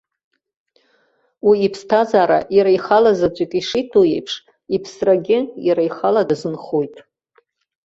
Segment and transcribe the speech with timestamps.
[1.47, 4.33] Уи иԥсҭазаара иара ихала заҵәык ишитәу еиԥш,
[4.75, 6.95] иԥсрагьы иара ихала дазынхоит.